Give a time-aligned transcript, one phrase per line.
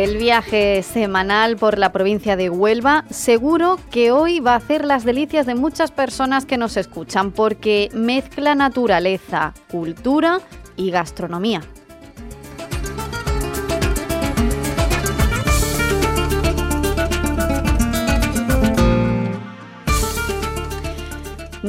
[0.00, 5.04] El viaje semanal por la provincia de Huelva seguro que hoy va a hacer las
[5.04, 10.40] delicias de muchas personas que nos escuchan porque mezcla naturaleza, cultura
[10.74, 11.60] y gastronomía.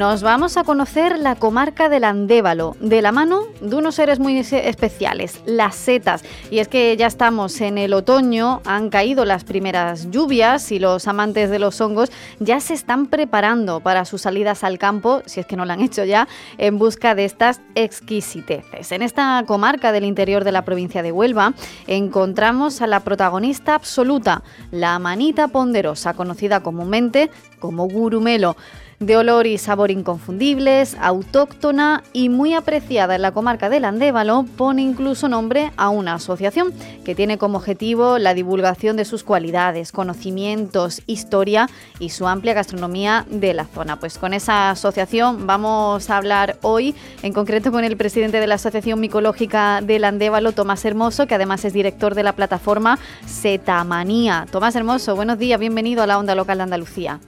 [0.02, 4.36] Nos vamos a conocer la comarca del Andévalo, de la mano de unos seres muy
[4.40, 6.24] especiales, las setas.
[6.50, 11.08] Y es que ya estamos en el otoño, han caído las primeras lluvias y los
[11.08, 15.46] amantes de los hongos ya se están preparando para sus salidas al campo, si es
[15.46, 18.92] que no lo han hecho ya, en busca de estas exquisiteces.
[18.92, 21.54] En esta comarca del interior de la provincia de Huelva
[21.86, 28.56] encontramos a la protagonista absoluta, la manita ponderosa, conocida comúnmente como gurumelo
[29.02, 34.84] de olor y sabor inconfundibles, autóctona y muy apreciada en la comarca del Andévalo, pone
[34.84, 36.72] incluso nombre a una asociación
[37.04, 43.26] que tiene como objetivo la divulgación de sus cualidades, conocimientos, historia y su amplia gastronomía
[43.28, 44.00] de la zona.
[44.00, 48.56] Pues con esa asociación vamos a hablar hoy, en concreto con el presidente de la
[48.56, 54.46] Asociación Micológica del Andévalo, Tomás Hermoso, que además es director de la plataforma Setamanía.
[54.52, 57.20] Tomás Hermoso, buenos días, bienvenido a la Onda Local de Andalucía.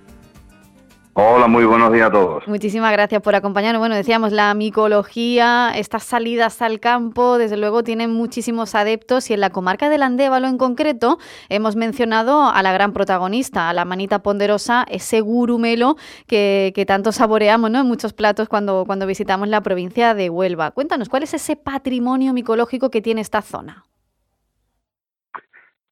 [1.16, 2.48] Hola, muy buenos días a todos.
[2.48, 3.80] Muchísimas gracias por acompañarnos.
[3.80, 9.42] Bueno, decíamos, la micología, estas salidas al campo, desde luego tienen muchísimos adeptos y en
[9.42, 14.24] la comarca del Andévalo en concreto hemos mencionado a la gran protagonista, a la manita
[14.24, 17.82] ponderosa, ese gurumelo que, tanto saboreamos ¿no?
[17.82, 20.72] en muchos platos cuando, cuando visitamos la provincia de Huelva.
[20.72, 23.86] Cuéntanos, ¿cuál es ese patrimonio micológico que tiene esta zona?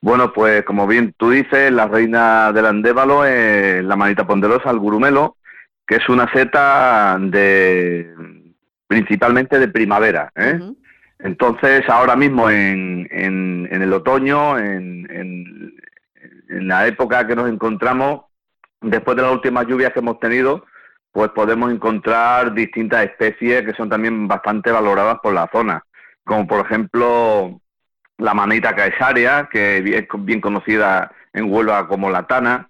[0.01, 4.79] Bueno, pues como bien tú dices, la reina del Andévalo es la manita ponderosa, el
[4.79, 5.37] gurumelo,
[5.85, 8.11] que es una seta de
[8.87, 10.31] principalmente de primavera.
[10.35, 10.59] ¿eh?
[11.19, 18.25] Entonces, ahora mismo en, en, el otoño, en, en, la época que nos encontramos,
[18.81, 20.65] después de las últimas lluvias que hemos tenido,
[21.11, 25.85] pues podemos encontrar distintas especies que son también bastante valoradas por la zona,
[26.25, 27.60] como por ejemplo
[28.21, 32.69] la manita caesaria, que es bien conocida en Huelva como la tana,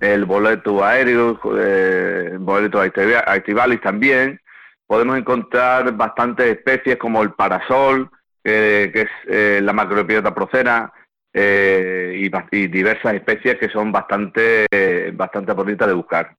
[0.00, 4.40] el boleto aéreo, eh, el boleto activalis también.
[4.86, 8.10] Podemos encontrar bastantes especies como el parasol,
[8.44, 10.92] que es eh, la macropiota procera,
[11.34, 14.66] eh, y, y, diversas especies que son bastante,
[15.14, 16.36] bastante bonitas de buscar.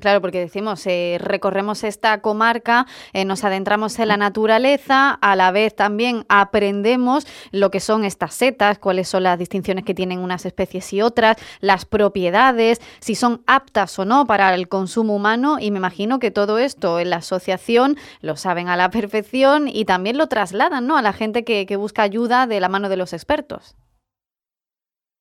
[0.00, 5.50] Claro, porque decimos, eh, recorremos esta comarca, eh, nos adentramos en la naturaleza, a la
[5.50, 10.46] vez también aprendemos lo que son estas setas, cuáles son las distinciones que tienen unas
[10.46, 15.70] especies y otras, las propiedades, si son aptas o no para el consumo humano y
[15.72, 20.16] me imagino que todo esto en la asociación lo saben a la perfección y también
[20.16, 20.96] lo trasladan ¿no?
[20.96, 23.74] a la gente que busca ayuda de la mano de los expertos.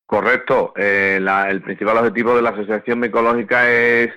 [0.09, 0.74] Correcto.
[0.75, 4.09] Eh, el principal objetivo de la Asociación Micológica es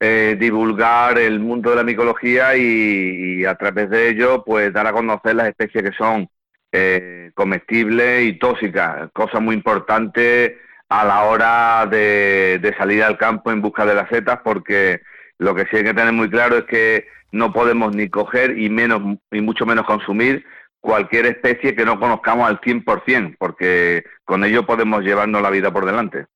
[0.00, 4.94] eh, divulgar el mundo de la micología y, a través de ello, pues dar a
[4.94, 6.26] conocer las especies que son
[6.72, 10.58] eh, comestibles y tóxicas, cosa muy importante
[10.88, 15.02] a la hora de, de, salir al campo en busca de las setas, porque
[15.36, 18.70] lo que sí hay que tener muy claro es que no podemos ni coger y
[18.70, 20.46] menos y mucho menos consumir
[20.86, 25.84] cualquier especie que no conozcamos al 100%, porque con ello podemos llevarnos la vida por
[25.84, 26.26] delante.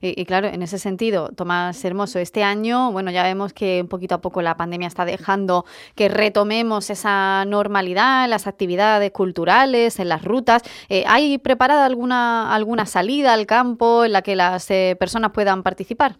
[0.00, 4.14] y, claro, en ese sentido, Tomás Hermoso, este año, bueno, ya vemos que un poquito
[4.14, 10.08] a poco la pandemia está dejando que retomemos esa normalidad en las actividades culturales, en
[10.08, 10.62] las rutas.
[10.88, 15.62] Eh, ¿Hay preparada alguna, alguna salida al campo en la que las eh, personas puedan
[15.62, 16.16] participar?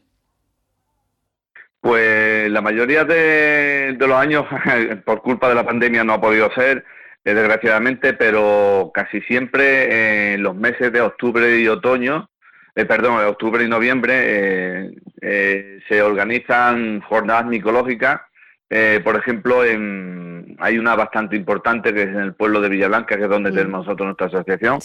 [1.81, 4.45] Pues la mayoría de los años,
[5.07, 6.85] por culpa de la pandemia, no ha podido ser
[7.33, 12.29] desgraciadamente, pero casi siempre en los meses de octubre y otoño,
[12.75, 18.21] eh, perdón, de octubre y noviembre, eh, eh, se organizan jornadas micológicas.
[19.05, 23.23] por ejemplo, en, hay una bastante importante que es en el pueblo de Villablanca, que
[23.23, 24.81] es donde tenemos nosotros nuestra asociación,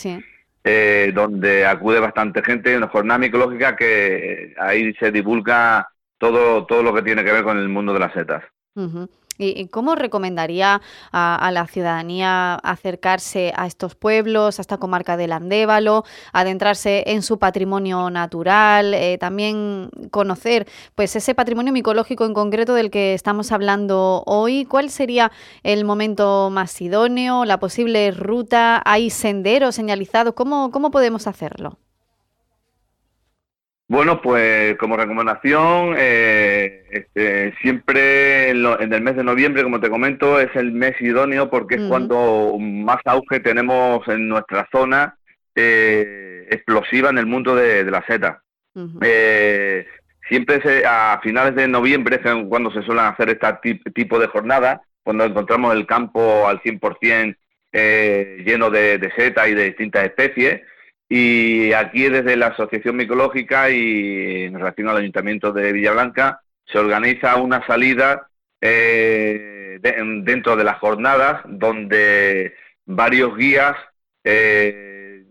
[1.16, 5.90] donde acude bastante gente, una jornada micológica que ahí se divulga
[6.20, 8.44] todo, todo lo que tiene que ver con el mundo de las setas.
[8.76, 9.29] ¿Y
[9.72, 10.82] cómo recomendaría
[11.12, 16.04] a, la ciudadanía acercarse a estos pueblos, a esta comarca del Andévalo,
[16.34, 22.92] adentrarse en su patrimonio natural, eh, también conocer pues ese patrimonio micológico en concreto del
[22.92, 24.66] que estamos hablando hoy?
[24.66, 25.32] ¿Cuál sería
[25.64, 28.82] el momento más idóneo, la posible ruta?
[28.86, 30.34] ¿Hay senderos señalizados?
[30.34, 31.78] ¿Cómo, cómo podemos hacerlo?
[33.90, 40.40] Bueno, pues como recomendación, eh, este, siempre en, el mes de noviembre, como te comento,
[40.40, 45.18] es el mes idóneo porque es cuando más auge tenemos en nuestra zona
[45.56, 48.44] eh, explosiva en el mundo de, la seta.
[49.02, 49.88] Eh,
[50.28, 55.26] siempre a finales de noviembre es cuando se suelen hacer este tipo de jornadas, cuando
[55.26, 57.36] encontramos el campo al 100%
[58.46, 60.62] lleno de, de seta y de distintas especies.
[61.10, 67.36] Y aquí desde la Asociación Micológica y en relación al Ayuntamiento de Villablanca se organiza
[67.38, 68.30] una salida
[68.62, 72.54] eh, dentro de las jornadas donde
[72.86, 73.76] varios guías
[74.24, 75.26] eh,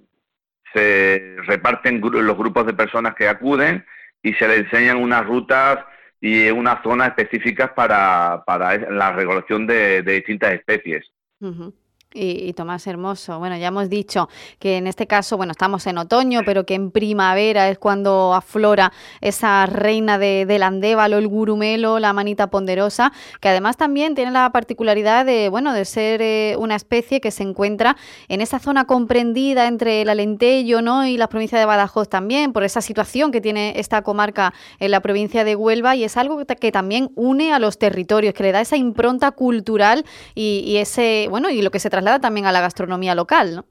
[0.72, 3.84] se reparten los grupos de personas que acuden
[4.22, 5.78] y se les enseñan unas rutas
[6.20, 8.42] y unas zonas específicas para,
[8.90, 11.06] la recolección de, distintas especies.
[12.14, 16.40] Y, Tomás Hermoso, bueno, ya hemos dicho que en este caso, bueno, estamos en otoño,
[16.46, 22.14] pero que en primavera es cuando aflora esa reina de, del andévalo, el gurumelo, la
[22.14, 23.12] manita ponderosa,
[23.42, 27.42] que además también tiene la particularidad de, bueno, de ser eh, una especie que se
[27.42, 27.94] encuentra
[28.28, 31.06] en esa zona comprendida entre el Alentejo, ¿no?
[31.06, 35.00] Y la provincia de Badajoz también, por esa situación que tiene esta comarca en la
[35.00, 38.62] provincia de Huelva, y es algo que, también une a los territorios, que le da
[38.62, 42.60] esa impronta cultural y, y ese, bueno, y lo que se traslada también a la
[42.60, 43.66] gastronomía local, ¿no?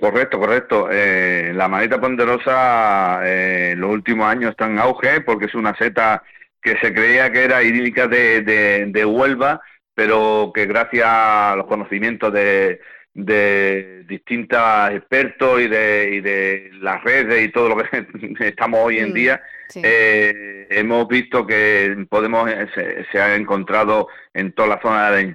[0.00, 0.88] Correcto, correcto.
[0.90, 6.22] Eh, la manita ponderosa eh, los últimos años está en auge porque es una seta
[6.60, 9.60] que se creía que era idílica de, Huelva,
[9.94, 12.80] pero que gracias a los conocimientos de,
[13.14, 18.06] de distintos expertos y de, y de las redes y todo lo que
[18.40, 19.42] estamos hoy en mm, día,
[19.76, 25.34] eh, hemos visto que podemos se, se, ha encontrado en toda la zona del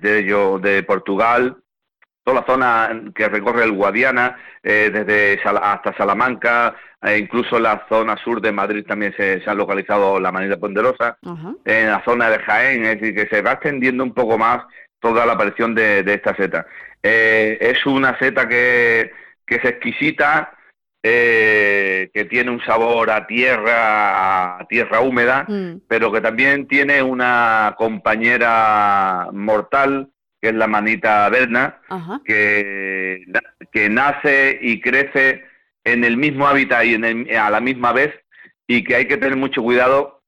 [0.62, 1.58] de Portugal,
[2.24, 7.86] toda la zona que recorre el Guadiana, eh, desde hasta Salamanca, e incluso en la
[7.88, 11.18] zona sur de Madrid también se, ha localizado la manita ponderosa,
[11.64, 14.64] en la zona de Jaén, es decir, que se va extendiendo un poco más
[15.00, 16.66] toda la aparición de, esta seta.
[17.02, 19.12] Eh, es una seta que,
[19.46, 20.54] que es exquisita,
[21.02, 25.84] eh, que tiene un sabor a tierra, a tierra húmeda, mm.
[25.88, 30.10] pero que también tiene una compañera mortal,
[30.42, 31.82] que es la manita verna,
[32.26, 33.26] que,
[33.72, 35.44] que nace y crece
[35.84, 38.14] en el mismo hábitat y en a la misma vez,
[38.68, 40.19] y que hay que tener mucho cuidado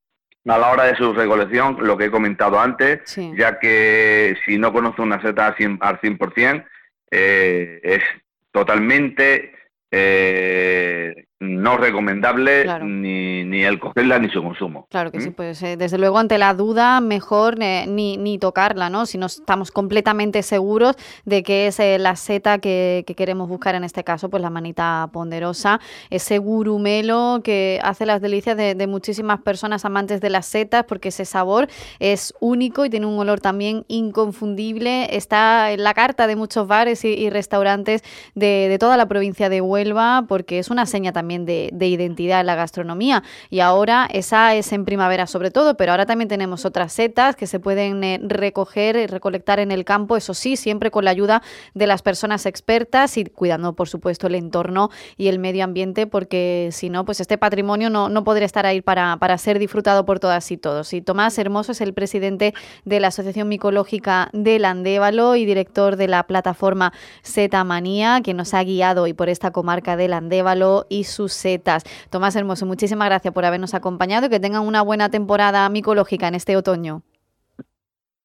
[0.46, 3.02] a la hora de su recolección, lo que he comentado antes,
[3.36, 6.66] ya que si no conoce una seta al 100%,
[7.12, 8.04] eh, es
[8.52, 9.54] totalmente
[9.92, 14.86] eh, no recomendable ni, ni, el cogerla ni su consumo.
[14.92, 15.34] Claro que sí, ¿Mm?
[15.34, 19.08] pues eh, desde luego ante la duda mejor eh, ni, ni, tocarla, ¿no?
[19.08, 20.96] Si no estamos completamente seguros
[21.26, 25.10] de que es eh, la seta que, queremos buscar en este caso, pues la manita
[25.12, 31.10] ponderosa, ese gurumelo que hace las delicias de, muchísimas personas amantes de las setas porque
[31.10, 31.68] ese sabor
[32.00, 35.16] es único y tiene un olor también inconfundible.
[35.16, 38.04] Está en la carta de muchos bares y, restaurantes
[38.36, 42.46] de, de toda la provincia de Huelva porque es una seña también de, identidad en
[42.46, 43.24] la gastronomía.
[43.50, 47.48] Y ahora esa es en primavera sobre todo, pero ahora también tenemos otras setas que
[47.48, 51.42] se pueden eh, recoger y recolectar en el campo, eso sí, siempre con la ayuda
[51.74, 56.70] de las personas expertas y cuidando, por supuesto, el entorno y el medio ambiente, porque
[56.72, 60.20] si no, pues este patrimonio no, no podría estar ahí para, para ser disfrutado por
[60.20, 60.94] todas y todos.
[60.94, 62.54] Y Tomás Hermoso es el presidente
[62.86, 68.54] de la Asociación Micológica del Andévalo y director de la plataforma Seta Manía, que nos
[68.54, 71.84] ha guiado hoy por esta comarca del Andévalo y su setas.
[72.10, 76.36] Tomás Hermoso, muchísimas gracias por habernos acompañado y que tengan una buena temporada micológica en
[76.36, 77.04] este otoño.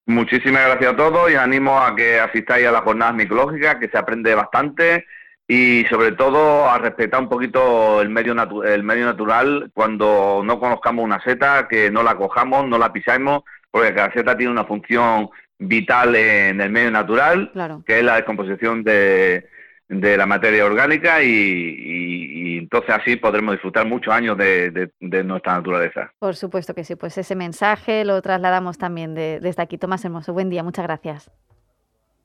[0.06, 3.98] Muchísimas gracias a todos y animo a que asistáis a las jornadas micológicas, que se
[3.98, 5.04] aprende bastante
[5.48, 8.34] y sobre todo a respetar un poquito el medio,
[8.64, 13.42] el medio natural cuando no conozcamos una seta, que no la cojamos, no la pisamos,
[13.70, 17.52] porque cada seta tiene una función vital en el medio natural,
[17.86, 19.48] que es la descomposición de,
[19.88, 26.10] de la materia orgánica y, entonces así podremos disfrutar muchos años de, nuestra naturaleza.
[26.18, 29.78] Por supuesto que sí, pues ese mensaje lo trasladamos también de, desde aquí.
[29.78, 31.30] Tomás Hermoso, buen día, muchas gracias.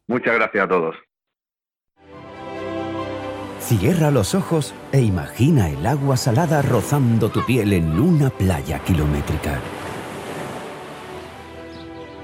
[0.07, 0.95] Muchas gracias a todos.
[3.59, 9.59] Cierra los ojos e imagina el agua salada rozando tu piel en una playa kilométrica.